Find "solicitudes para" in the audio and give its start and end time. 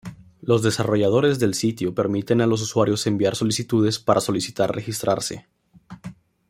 3.35-4.19